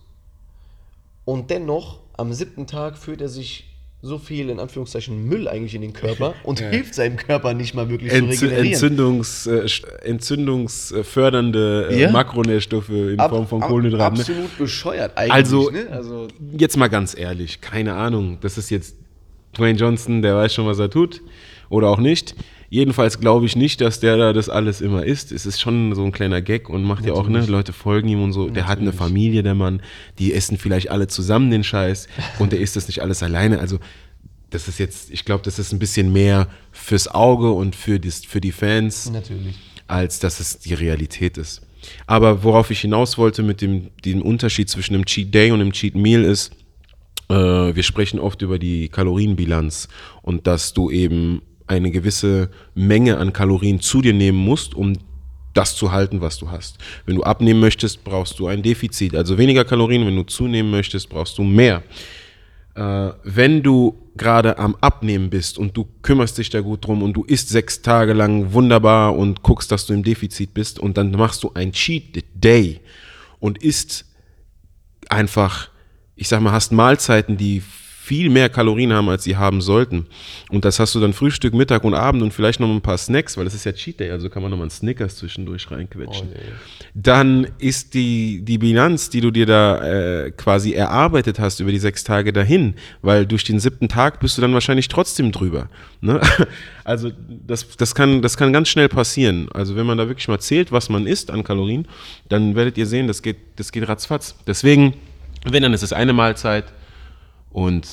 und 1.24 1.50
dennoch 1.50 2.00
am 2.16 2.32
siebten 2.32 2.66
Tag 2.66 2.96
führt 2.96 3.20
er 3.20 3.28
sich 3.28 3.75
so 4.02 4.18
viel 4.18 4.50
in 4.50 4.60
Anführungszeichen 4.60 5.26
Müll 5.28 5.48
eigentlich 5.48 5.74
in 5.74 5.80
den 5.82 5.92
Körper 5.92 6.34
und 6.44 6.60
hilft 6.60 6.94
seinem 6.94 7.16
Körper 7.16 7.54
nicht 7.54 7.74
mal 7.74 7.88
wirklich 7.88 8.10
zu 8.12 8.16
Entzü 8.18 8.44
regenerieren. 8.46 8.72
Entzündungs, 8.72 9.46
äh, 9.46 9.66
entzündungsfördernde 10.04 11.88
äh, 11.90 12.00
Ja. 12.02 12.10
Makronährstoffe 12.10 12.88
in 12.90 13.18
Ab- 13.18 13.30
Form 13.30 13.46
von 13.46 13.60
Kohlenhydraten. 13.60 14.14
ne? 14.18 14.20
Absolut 14.20 14.58
bescheuert 14.58 15.12
eigentlich. 15.16 15.32
Also- 15.32 15.70
ne? 15.70 15.86
also 15.90 16.28
Jetzt 16.56 16.76
mal 16.76 16.88
ganz 16.88 17.16
ehrlich, 17.18 17.60
keine 17.60 17.94
Ahnung. 17.94 18.38
Das 18.40 18.58
ist 18.58 18.70
jetzt 18.70 18.96
Dwayne 19.56 19.78
Johnson, 19.78 20.22
der 20.22 20.36
weiß 20.36 20.54
schon, 20.54 20.66
was 20.66 20.78
er 20.78 20.90
tut. 20.90 21.22
Oder 21.68 21.88
auch 21.88 21.98
nicht. 21.98 22.34
Jedenfalls 22.68 23.20
glaube 23.20 23.46
ich 23.46 23.56
nicht, 23.56 23.80
dass 23.80 24.00
der 24.00 24.16
da 24.16 24.32
das 24.32 24.48
alles 24.48 24.80
immer 24.80 25.04
isst. 25.04 25.32
Es 25.32 25.46
ist 25.46 25.60
schon 25.60 25.94
so 25.94 26.04
ein 26.04 26.12
kleiner 26.12 26.42
Gag 26.42 26.68
und 26.68 26.82
macht 26.82 27.04
ja 27.06 27.12
auch, 27.12 27.28
ne? 27.28 27.44
Leute 27.46 27.72
folgen 27.72 28.08
ihm 28.08 28.22
und 28.22 28.32
so. 28.32 28.48
Der 28.48 28.66
hat 28.66 28.80
eine 28.80 28.92
Familie, 28.92 29.42
der 29.42 29.54
Mann. 29.54 29.82
Die 30.18 30.34
essen 30.34 30.58
vielleicht 30.58 30.90
alle 30.90 31.06
zusammen 31.06 31.50
den 31.50 31.64
Scheiß 31.64 32.08
und 32.38 32.52
der 32.52 32.60
isst 32.60 32.76
das 32.76 32.88
nicht 32.88 33.02
alles 33.02 33.22
alleine. 33.22 33.60
Also, 33.60 33.78
das 34.50 34.68
ist 34.68 34.78
jetzt, 34.78 35.10
ich 35.10 35.24
glaube, 35.24 35.42
das 35.44 35.58
ist 35.58 35.72
ein 35.72 35.78
bisschen 35.78 36.12
mehr 36.12 36.48
fürs 36.72 37.08
Auge 37.08 37.50
und 37.50 37.74
für, 37.76 37.98
das, 38.00 38.24
für 38.24 38.40
die 38.40 38.52
Fans 38.52 39.10
natürlich. 39.10 39.56
als 39.86 40.18
dass 40.18 40.40
es 40.40 40.58
die 40.60 40.74
Realität 40.74 41.36
ist. 41.36 41.62
Aber 42.06 42.42
worauf 42.42 42.70
ich 42.70 42.80
hinaus 42.80 43.18
wollte 43.18 43.42
mit 43.42 43.60
dem, 43.60 43.90
dem 44.04 44.22
Unterschied 44.22 44.68
zwischen 44.68 44.94
einem 44.94 45.04
Cheat 45.04 45.32
Day 45.34 45.50
und 45.50 45.60
einem 45.60 45.72
Cheat 45.72 45.94
Meal 45.94 46.24
ist, 46.24 46.52
äh, 47.28 47.34
wir 47.34 47.82
sprechen 47.82 48.18
oft 48.18 48.42
über 48.42 48.58
die 48.58 48.88
Kalorienbilanz 48.88 49.88
und 50.22 50.46
dass 50.46 50.74
du 50.74 50.90
eben 50.90 51.42
eine 51.66 51.90
gewisse 51.90 52.50
Menge 52.74 53.18
an 53.18 53.32
Kalorien 53.32 53.80
zu 53.80 54.02
dir 54.02 54.12
nehmen 54.12 54.38
musst, 54.38 54.74
um 54.74 54.94
das 55.54 55.74
zu 55.74 55.90
halten, 55.90 56.20
was 56.20 56.38
du 56.38 56.50
hast. 56.50 56.78
Wenn 57.06 57.16
du 57.16 57.22
abnehmen 57.22 57.60
möchtest, 57.60 58.04
brauchst 58.04 58.38
du 58.38 58.46
ein 58.46 58.62
Defizit, 58.62 59.14
also 59.14 59.38
weniger 59.38 59.64
Kalorien. 59.64 60.06
Wenn 60.06 60.16
du 60.16 60.24
zunehmen 60.24 60.70
möchtest, 60.70 61.08
brauchst 61.08 61.38
du 61.38 61.42
mehr. 61.42 61.82
Äh, 62.74 63.10
wenn 63.24 63.62
du 63.62 63.96
gerade 64.16 64.58
am 64.58 64.76
Abnehmen 64.80 65.30
bist 65.30 65.58
und 65.58 65.76
du 65.76 65.86
kümmerst 66.02 66.38
dich 66.38 66.50
da 66.50 66.60
gut 66.60 66.86
drum 66.86 67.02
und 67.02 67.14
du 67.14 67.24
isst 67.24 67.48
sechs 67.48 67.82
Tage 67.82 68.12
lang 68.12 68.52
wunderbar 68.52 69.16
und 69.16 69.42
guckst, 69.42 69.70
dass 69.72 69.86
du 69.86 69.94
im 69.94 70.02
Defizit 70.02 70.54
bist 70.54 70.78
und 70.78 70.96
dann 70.96 71.10
machst 71.10 71.42
du 71.42 71.52
ein 71.54 71.72
Cheat 71.72 72.24
Day 72.34 72.80
und 73.40 73.62
isst 73.62 74.04
einfach, 75.08 75.70
ich 76.16 76.28
sag 76.28 76.40
mal, 76.40 76.52
hast 76.52 76.72
Mahlzeiten, 76.72 77.36
die 77.36 77.62
viel 78.06 78.30
mehr 78.30 78.48
Kalorien 78.48 78.92
haben, 78.92 79.08
als 79.08 79.24
sie 79.24 79.36
haben 79.36 79.60
sollten. 79.60 80.06
Und 80.48 80.64
das 80.64 80.78
hast 80.78 80.94
du 80.94 81.00
dann 81.00 81.12
Frühstück, 81.12 81.54
Mittag 81.54 81.82
und 81.82 81.94
Abend 81.94 82.22
und 82.22 82.32
vielleicht 82.32 82.60
noch 82.60 82.70
ein 82.70 82.80
paar 82.80 82.98
Snacks, 82.98 83.36
weil 83.36 83.44
das 83.44 83.52
ist 83.52 83.64
ja 83.64 83.72
Cheat 83.72 83.98
Day, 83.98 84.12
also 84.12 84.30
kann 84.30 84.42
man 84.42 84.52
noch 84.52 84.56
mal 84.56 84.62
einen 84.62 84.70
Snickers 84.70 85.16
zwischendurch 85.16 85.68
reinquetschen. 85.72 86.28
Oh, 86.30 86.32
nee. 86.32 86.52
Dann 86.94 87.48
ist 87.58 87.94
die, 87.94 88.42
die 88.44 88.58
Bilanz, 88.58 89.10
die 89.10 89.20
du 89.20 89.32
dir 89.32 89.44
da 89.44 89.82
äh, 89.82 90.30
quasi 90.30 90.72
erarbeitet 90.72 91.40
hast 91.40 91.58
über 91.58 91.72
die 91.72 91.80
sechs 91.80 92.04
Tage 92.04 92.32
dahin, 92.32 92.74
weil 93.02 93.26
durch 93.26 93.42
den 93.42 93.58
siebten 93.58 93.88
Tag 93.88 94.20
bist 94.20 94.38
du 94.38 94.42
dann 94.42 94.54
wahrscheinlich 94.54 94.86
trotzdem 94.86 95.32
drüber. 95.32 95.68
Ne? 96.00 96.20
Also 96.84 97.10
das, 97.28 97.66
das, 97.76 97.96
kann, 97.96 98.22
das 98.22 98.36
kann 98.36 98.52
ganz 98.52 98.68
schnell 98.68 98.88
passieren. 98.88 99.48
Also 99.52 99.74
wenn 99.74 99.86
man 99.86 99.98
da 99.98 100.06
wirklich 100.06 100.28
mal 100.28 100.38
zählt, 100.38 100.70
was 100.70 100.88
man 100.88 101.08
isst 101.08 101.32
an 101.32 101.42
Kalorien, 101.42 101.88
dann 102.28 102.54
werdet 102.54 102.78
ihr 102.78 102.86
sehen, 102.86 103.08
das 103.08 103.22
geht, 103.22 103.38
das 103.56 103.72
geht 103.72 103.88
ratzfatz. 103.88 104.36
Deswegen 104.46 104.94
Wenn, 105.44 105.64
dann 105.64 105.72
ist 105.72 105.82
es 105.82 105.92
eine 105.92 106.12
Mahlzeit 106.12 106.66
und 107.56 107.88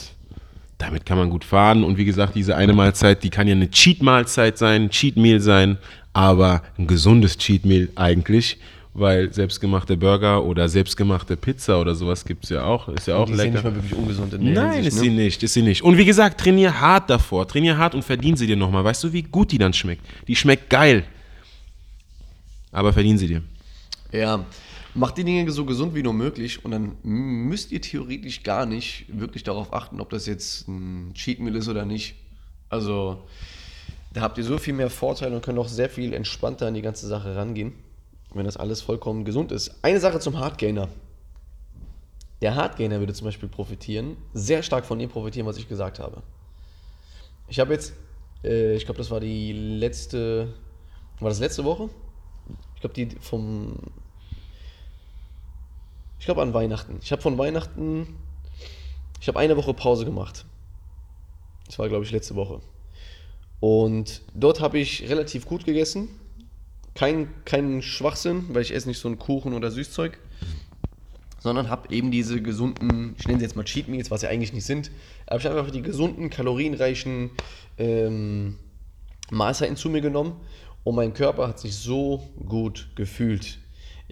damit 0.77 1.05
kann 1.05 1.17
man 1.17 1.29
gut 1.29 1.45
fahren. 1.45 1.85
Und 1.85 1.97
wie 1.97 2.03
gesagt, 2.03 2.35
diese 2.35 2.57
eine 2.57 2.73
Mahlzeit, 2.73 3.23
die 3.23 3.29
kann 3.29 3.47
ja 3.47 3.53
eine 3.53 3.71
Cheat-Mahlzeit 3.71 4.57
sein, 4.57 4.89
Cheat-Meal 4.89 5.39
sein, 5.39 5.77
aber 6.11 6.63
ein 6.77 6.85
gesundes 6.85 7.37
Cheat-Meal 7.37 7.87
eigentlich, 7.95 8.57
weil 8.93 9.31
selbstgemachte 9.31 9.95
Burger 9.95 10.43
oder 10.43 10.67
selbstgemachte 10.67 11.37
Pizza 11.37 11.79
oder 11.79 11.95
sowas 11.95 12.25
gibt 12.25 12.43
es 12.43 12.49
ja 12.49 12.65
auch. 12.65 12.89
Ist 12.89 13.07
ja 13.07 13.15
auch 13.15 13.25
die 13.25 13.31
ist 13.31 13.37
ja 13.37 13.45
lecker. 13.45 13.55
nicht 13.55 13.63
mal 13.63 13.75
wirklich 13.75 13.95
ungesund 13.95 14.33
in 14.33 14.43
der 14.43 14.53
Nein, 14.53 14.73
Hinsicht, 14.73 14.87
ist 14.89 14.95
ne? 14.95 15.01
sie 15.01 15.09
nicht, 15.11 15.43
ist 15.43 15.53
sie 15.53 15.61
nicht. 15.61 15.81
Und 15.81 15.97
wie 15.97 16.05
gesagt, 16.05 16.41
trainier 16.41 16.81
hart 16.81 17.09
davor. 17.09 17.47
Trainier 17.47 17.77
hart 17.77 17.95
und 17.95 18.03
verdien 18.03 18.35
sie 18.35 18.47
dir 18.47 18.57
nochmal. 18.57 18.83
Weißt 18.83 19.01
du, 19.05 19.13
wie 19.13 19.21
gut 19.23 19.53
die 19.53 19.57
dann 19.57 19.71
schmeckt? 19.71 20.05
Die 20.27 20.35
schmeckt 20.35 20.69
geil. 20.69 21.05
Aber 22.73 22.91
verdien 22.91 23.17
sie 23.17 23.27
dir. 23.27 23.41
Ja, 24.11 24.43
macht 24.95 25.17
die 25.17 25.23
Dinge 25.23 25.49
so 25.51 25.65
gesund 25.65 25.95
wie 25.95 26.03
nur 26.03 26.13
möglich 26.13 26.63
und 26.63 26.71
dann 26.71 26.97
müsst 27.03 27.71
ihr 27.71 27.81
theoretisch 27.81 28.43
gar 28.43 28.65
nicht 28.65 29.05
wirklich 29.07 29.43
darauf 29.43 29.73
achten, 29.73 29.99
ob 29.99 30.09
das 30.09 30.25
jetzt 30.25 30.67
ein 30.67 31.13
Cheat 31.13 31.39
ist 31.39 31.67
oder 31.67 31.85
nicht. 31.85 32.15
Also, 32.69 33.23
da 34.13 34.21
habt 34.21 34.37
ihr 34.37 34.43
so 34.43 34.57
viel 34.57 34.73
mehr 34.73 34.89
Vorteile 34.89 35.35
und 35.35 35.43
könnt 35.43 35.59
auch 35.59 35.67
sehr 35.67 35.89
viel 35.89 36.13
entspannter 36.13 36.67
an 36.67 36.73
die 36.73 36.81
ganze 36.81 37.07
Sache 37.07 37.35
rangehen, 37.35 37.73
wenn 38.33 38.45
das 38.45 38.57
alles 38.57 38.81
vollkommen 38.81 39.25
gesund 39.25 39.51
ist. 39.51 39.75
Eine 39.81 39.99
Sache 39.99 40.19
zum 40.19 40.39
Hardgainer. 40.39 40.89
Der 42.41 42.55
Hardgainer 42.55 42.99
würde 42.99 43.13
zum 43.13 43.25
Beispiel 43.25 43.49
profitieren, 43.49 44.17
sehr 44.33 44.63
stark 44.63 44.85
von 44.85 44.99
dem 44.99 45.09
profitieren, 45.09 45.47
was 45.47 45.57
ich 45.57 45.69
gesagt 45.69 45.99
habe. 45.99 46.21
Ich 47.47 47.59
habe 47.59 47.73
jetzt, 47.73 47.93
äh, 48.43 48.75
ich 48.75 48.85
glaube, 48.85 48.97
das 48.97 49.09
war 49.09 49.19
die 49.19 49.53
letzte, 49.53 50.53
war 51.19 51.29
das 51.29 51.39
letzte 51.39 51.63
Woche? 51.63 51.89
Ich 52.75 52.81
glaube, 52.81 52.93
die 52.93 53.07
vom, 53.21 53.77
ich 56.23 56.25
glaube 56.25 56.41
an 56.41 56.53
Weihnachten. 56.53 56.99
Ich 57.01 57.11
habe 57.11 57.21
von 57.21 57.37
Weihnachten, 57.37 58.07
ich 59.19 59.27
habe 59.27 59.39
eine 59.39 59.57
Woche 59.57 59.73
Pause 59.73 60.05
gemacht. 60.05 60.45
Das 61.65 61.77
war, 61.79 61.89
glaube 61.89 62.05
ich, 62.05 62.11
letzte 62.11 62.35
Woche. 62.35 62.61
Und 63.59 64.21
dort 64.33 64.61
habe 64.61 64.79
ich 64.79 65.09
relativ 65.09 65.45
gut 65.45 65.65
gegessen. 65.65 66.07
Kein, 66.95 67.27
kein 67.43 67.81
Schwachsinn, 67.81 68.45
weil 68.53 68.61
ich 68.61 68.73
esse 68.73 68.87
nicht 68.87 68.99
so 68.99 69.09
einen 69.09 69.19
Kuchen 69.19 69.51
oder 69.53 69.69
Süßzeug. 69.69 70.17
Sondern 71.39 71.69
habe 71.69 71.93
eben 71.93 72.09
diese 72.09 72.41
gesunden, 72.41 73.17
ich 73.19 73.27
nenne 73.27 73.39
sie 73.39 73.45
jetzt 73.45 73.57
mal 73.57 73.65
Cheat 73.65 73.89
Meals, 73.89 74.09
was 74.09 74.21
sie 74.21 74.29
eigentlich 74.29 74.53
nicht 74.53 74.65
sind. 74.65 74.91
Aber 75.27 75.39
ich 75.41 75.45
habe 75.45 75.59
einfach 75.59 75.73
die 75.73 75.81
gesunden, 75.81 76.29
kalorienreichen 76.29 77.31
ähm, 77.77 78.57
Mahlzeiten 79.29 79.75
zu 79.75 79.89
mir 79.89 79.99
genommen. 79.99 80.37
Und 80.85 80.95
mein 80.95 81.13
Körper 81.13 81.49
hat 81.49 81.59
sich 81.59 81.75
so 81.75 82.23
gut 82.47 82.87
gefühlt. 82.95 83.59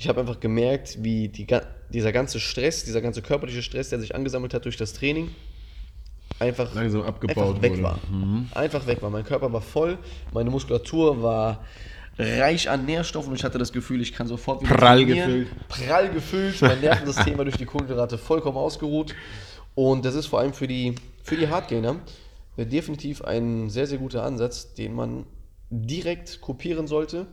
Ich 0.02 0.10
habe 0.10 0.20
einfach 0.20 0.40
gemerkt, 0.40 0.98
wie 1.04 1.28
die, 1.30 1.46
dieser 1.90 2.12
ganze 2.12 2.40
Stress, 2.40 2.84
dieser 2.84 3.02
ganze 3.02 3.22
körperliche 3.22 3.62
Stress, 3.62 3.90
der 3.90 4.00
sich 4.00 4.16
angesammelt 4.16 4.52
hat 4.52 4.66
durch 4.66 4.76
das 4.76 4.94
Training, 4.94 5.30
einfach, 6.40 6.74
Langsam 6.74 7.04
abgebaut 7.04 7.38
einfach 7.38 7.62
weg 7.62 7.72
wurde. 7.74 7.84
war. 7.84 8.00
Einfach 8.54 8.88
weg 8.88 9.00
war. 9.04 9.12
Mein 9.12 9.24
Körper 9.24 9.54
war 9.54 9.62
voll, 9.62 10.00
meine 10.34 10.50
Muskulatur 10.50 11.22
war 11.22 11.64
reich 12.18 12.68
an 12.68 12.88
Nährstoffen 12.88 13.30
und 13.30 13.36
ich 13.36 13.44
hatte 13.44 13.60
das 13.60 13.72
Gefühl, 13.72 14.02
ich 14.02 14.12
kann 14.12 14.26
sofort 14.26 14.64
wieder 14.64 14.74
Prall 14.74 15.06
gefüllt. 15.06 15.50
Prall 15.70 16.10
gefüllt. 16.10 16.60
Mein 16.64 16.82
Nervensystem 16.82 17.38
war 17.38 17.46
durch 17.46 17.58
die 17.58 17.66
Kohlenhydrate 17.66 18.18
vollkommen 18.18 18.58
ausgeruht. 18.58 19.14
Und 19.76 20.04
das 20.04 20.16
ist 20.16 20.26
vor 20.26 20.40
allem 20.40 20.54
für 20.54 20.66
die, 20.66 20.96
für 21.22 21.38
die 21.38 21.48
Hardgainer 21.48 21.98
äh, 22.58 22.66
definitiv 22.66 23.22
ein 23.22 23.70
sehr, 23.70 23.86
sehr 23.86 24.00
guter 24.00 24.24
Ansatz, 24.24 24.74
den 24.74 24.96
man 24.96 25.28
direkt 25.70 26.42
kopieren 26.42 26.88
sollte 26.88 27.28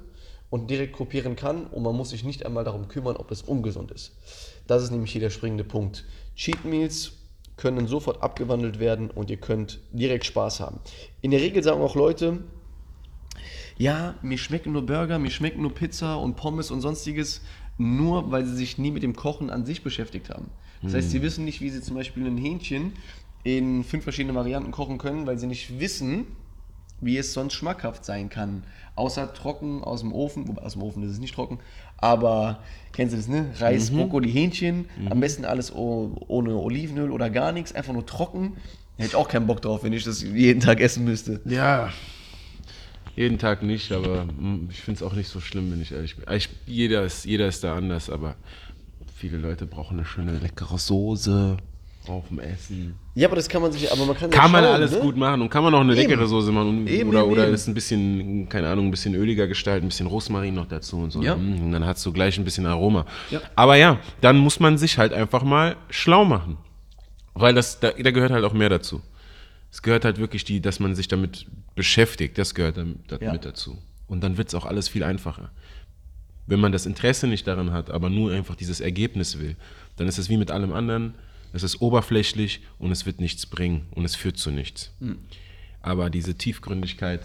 und 0.50 0.70
direkt 0.70 0.94
kopieren 0.94 1.36
kann 1.36 1.66
und 1.66 1.82
man 1.82 1.94
muss 1.94 2.10
sich 2.10 2.24
nicht 2.24 2.46
einmal 2.46 2.64
darum 2.64 2.88
kümmern, 2.88 3.16
ob 3.16 3.30
es 3.30 3.42
ungesund 3.42 3.90
ist. 3.90 4.16
Das 4.66 4.82
ist 4.82 4.90
nämlich 4.90 5.12
hier 5.12 5.20
der 5.20 5.30
springende 5.30 5.64
Punkt. 5.64 6.04
Cheat 6.34 6.64
Meals 6.64 7.12
können 7.56 7.86
sofort 7.86 8.22
abgewandelt 8.22 8.78
werden 8.78 9.10
und 9.10 9.30
ihr 9.30 9.36
könnt 9.36 9.80
direkt 9.92 10.24
Spaß 10.24 10.60
haben. 10.60 10.80
In 11.20 11.32
der 11.32 11.40
Regel 11.40 11.62
sagen 11.62 11.82
auch 11.82 11.96
Leute, 11.96 12.38
ja, 13.76 14.14
mir 14.22 14.38
schmecken 14.38 14.72
nur 14.72 14.86
Burger, 14.86 15.18
mir 15.18 15.30
schmecken 15.30 15.62
nur 15.62 15.74
Pizza 15.74 16.16
und 16.16 16.36
Pommes 16.36 16.70
und 16.70 16.80
sonstiges, 16.80 17.42
nur 17.76 18.30
weil 18.30 18.44
sie 18.44 18.56
sich 18.56 18.78
nie 18.78 18.90
mit 18.90 19.02
dem 19.02 19.14
Kochen 19.14 19.50
an 19.50 19.64
sich 19.64 19.82
beschäftigt 19.82 20.30
haben. 20.30 20.50
Das 20.82 20.94
heißt, 20.94 21.10
sie 21.10 21.22
wissen 21.22 21.44
nicht, 21.44 21.60
wie 21.60 21.70
sie 21.70 21.80
zum 21.80 21.96
Beispiel 21.96 22.24
ein 22.26 22.36
Hähnchen 22.36 22.92
in 23.42 23.82
fünf 23.82 24.04
verschiedene 24.04 24.34
Varianten 24.34 24.70
kochen 24.70 24.98
können, 24.98 25.26
weil 25.26 25.38
sie 25.38 25.46
nicht 25.46 25.80
wissen, 25.80 26.26
wie 27.00 27.16
es 27.16 27.32
sonst 27.32 27.54
schmackhaft 27.54 28.04
sein 28.04 28.28
kann. 28.28 28.64
Außer 28.94 29.32
trocken 29.32 29.84
aus 29.84 30.00
dem 30.00 30.12
Ofen, 30.12 30.48
wobei 30.48 30.62
aus 30.62 30.72
dem 30.72 30.82
Ofen 30.82 31.02
ist 31.04 31.12
es 31.12 31.18
nicht 31.20 31.34
trocken, 31.34 31.60
aber 31.96 32.58
kennst 32.92 33.12
du 33.12 33.16
das, 33.16 33.28
ne? 33.28 33.46
Reis, 33.58 33.90
Brokkoli, 33.90 34.30
Hähnchen, 34.30 34.86
am 35.08 35.20
besten 35.20 35.44
alles 35.44 35.72
oh, 35.72 36.16
ohne 36.26 36.56
Olivenöl 36.56 37.12
oder 37.12 37.30
gar 37.30 37.52
nichts, 37.52 37.72
einfach 37.72 37.92
nur 37.92 38.06
trocken. 38.06 38.56
Hätte 38.96 39.10
ich 39.10 39.14
auch 39.14 39.28
keinen 39.28 39.46
Bock 39.46 39.62
drauf, 39.62 39.84
wenn 39.84 39.92
ich 39.92 40.02
das 40.02 40.22
jeden 40.22 40.60
Tag 40.60 40.80
essen 40.80 41.04
müsste. 41.04 41.40
Ja. 41.44 41.92
Jeden 43.14 43.38
Tag 43.38 43.62
nicht, 43.62 43.92
aber 43.92 44.24
mm, 44.24 44.68
ich 44.70 44.80
finde 44.80 44.98
es 44.98 45.02
auch 45.02 45.12
nicht 45.12 45.28
so 45.28 45.40
schlimm, 45.40 45.70
wenn 45.70 45.80
ich 45.80 45.92
ehrlich 45.92 46.16
bin. 46.16 46.24
Ich, 46.34 46.48
jeder, 46.66 47.04
ist, 47.04 47.24
jeder 47.24 47.46
ist 47.46 47.62
da 47.62 47.76
anders, 47.76 48.10
aber 48.10 48.34
viele 49.14 49.38
Leute 49.38 49.66
brauchen 49.66 49.98
eine 49.98 50.06
schöne, 50.06 50.38
leckere 50.38 50.78
Soße 50.78 51.56
dem 52.28 52.38
Essen. 52.40 52.94
Ja, 53.14 53.28
aber 53.28 53.36
das 53.36 53.48
kann 53.48 53.62
man 53.62 53.70
sich, 53.72 53.90
aber 53.92 54.04
man 54.06 54.16
kann 54.16 54.30
Kann 54.30 54.50
man 54.50 54.64
schauen, 54.64 54.72
alles 54.74 54.92
ne? 54.92 54.98
gut 55.00 55.16
machen 55.16 55.40
und 55.42 55.48
kann 55.50 55.62
man 55.62 55.74
auch 55.74 55.80
eine 55.80 55.94
leckere 55.94 56.26
Soße 56.26 56.50
machen 56.52 56.86
Eben, 56.86 57.10
oder, 57.10 57.20
eben, 57.22 57.30
oder 57.32 57.44
eben. 57.46 57.54
ist 57.54 57.66
ein 57.68 57.74
bisschen, 57.74 58.48
keine 58.48 58.68
Ahnung, 58.68 58.86
ein 58.88 58.90
bisschen 58.90 59.14
öliger 59.14 59.46
gestalten, 59.46 59.86
ein 59.86 59.88
bisschen 59.88 60.06
Rosmarin 60.06 60.54
noch 60.54 60.66
dazu 60.66 60.98
und 60.98 61.10
so. 61.10 61.22
Ja. 61.22 61.36
Mm, 61.36 61.62
Und 61.64 61.72
dann 61.72 61.84
hast 61.84 62.04
du 62.06 62.12
gleich 62.12 62.38
ein 62.38 62.44
bisschen 62.44 62.66
Aroma. 62.66 63.06
Ja. 63.30 63.40
Aber 63.54 63.76
ja, 63.76 63.98
dann 64.20 64.38
muss 64.38 64.60
man 64.60 64.78
sich 64.78 64.98
halt 64.98 65.12
einfach 65.12 65.42
mal 65.42 65.76
schlau 65.90 66.24
machen. 66.24 66.56
Weil 67.34 67.54
das, 67.54 67.78
da, 67.80 67.90
da 67.92 68.10
gehört 68.10 68.32
halt 68.32 68.44
auch 68.44 68.52
mehr 68.52 68.68
dazu. 68.68 69.00
Es 69.70 69.82
gehört 69.82 70.04
halt 70.04 70.18
wirklich, 70.18 70.44
die, 70.44 70.60
dass 70.60 70.80
man 70.80 70.94
sich 70.94 71.08
damit 71.08 71.46
beschäftigt, 71.74 72.38
das 72.38 72.54
gehört 72.54 72.76
damit, 72.78 72.98
damit 73.08 73.22
Ja. 73.22 73.36
dazu. 73.36 73.78
Und 74.06 74.22
dann 74.22 74.36
wird 74.38 74.48
es 74.48 74.54
auch 74.54 74.64
alles 74.64 74.88
viel 74.88 75.04
einfacher. 75.04 75.50
Wenn 76.46 76.60
man 76.60 76.72
das 76.72 76.86
Interesse 76.86 77.26
nicht 77.26 77.46
daran 77.46 77.72
hat, 77.72 77.90
aber 77.90 78.08
nur 78.08 78.32
einfach 78.32 78.54
dieses 78.56 78.80
Ergebnis 78.80 79.38
will, 79.38 79.54
dann 79.96 80.08
ist 80.08 80.16
es 80.16 80.30
wie 80.30 80.38
mit 80.38 80.50
allem 80.50 80.72
anderen. 80.72 81.14
Es 81.52 81.62
ist 81.62 81.80
oberflächlich 81.80 82.60
und 82.78 82.92
es 82.92 83.06
wird 83.06 83.20
nichts 83.20 83.46
bringen 83.46 83.86
und 83.92 84.04
es 84.04 84.14
führt 84.14 84.36
zu 84.38 84.50
nichts. 84.50 84.92
Aber 85.80 86.10
diese 86.10 86.34
Tiefgründigkeit, 86.34 87.22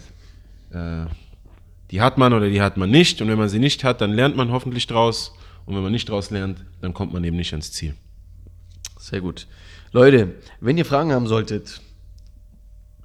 äh, 0.70 1.06
die 1.90 2.00
hat 2.00 2.18
man 2.18 2.32
oder 2.32 2.48
die 2.48 2.60
hat 2.60 2.76
man 2.76 2.90
nicht. 2.90 3.20
Und 3.20 3.28
wenn 3.28 3.38
man 3.38 3.48
sie 3.48 3.58
nicht 3.58 3.84
hat, 3.84 4.00
dann 4.00 4.12
lernt 4.12 4.36
man 4.36 4.50
hoffentlich 4.50 4.86
draus. 4.86 5.32
Und 5.66 5.74
wenn 5.74 5.82
man 5.82 5.92
nicht 5.92 6.08
draus 6.08 6.30
lernt, 6.30 6.64
dann 6.80 6.94
kommt 6.94 7.12
man 7.12 7.24
eben 7.24 7.36
nicht 7.36 7.52
ans 7.52 7.72
Ziel. 7.72 7.94
Sehr 8.98 9.20
gut. 9.20 9.46
Leute, 9.92 10.34
wenn 10.60 10.78
ihr 10.78 10.84
Fragen 10.84 11.12
haben 11.12 11.26
solltet, 11.26 11.80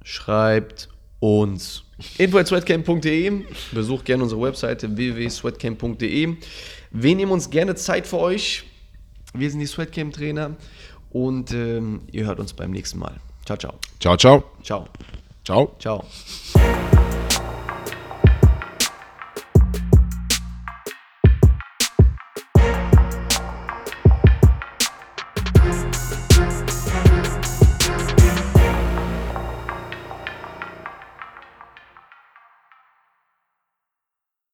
schreibt 0.02 0.88
uns. 1.20 1.84
info.sweatcamp.de 2.18 3.44
Besucht 3.72 4.06
gerne 4.06 4.22
unsere 4.22 4.40
Webseite 4.40 4.96
www.sweatcamp.de 4.96 6.36
Wir 6.90 7.14
nehmen 7.14 7.32
uns 7.32 7.50
gerne 7.50 7.74
Zeit 7.74 8.06
für 8.06 8.18
euch. 8.18 8.64
Wir 9.34 9.50
sind 9.50 9.60
die 9.60 9.66
Sweatcamp-Trainer 9.66 10.56
und 11.10 11.52
ähm, 11.52 12.02
ihr 12.12 12.26
hört 12.26 12.40
uns 12.40 12.52
beim 12.52 12.70
nächsten 12.70 12.98
Mal. 12.98 13.14
Ciao, 13.44 13.56
ciao. 13.56 13.74
Ciao, 13.98 14.16
ciao. 14.16 14.44
Ciao. 14.62 14.86
Ciao. 15.44 15.76
Ciao. 15.78 16.04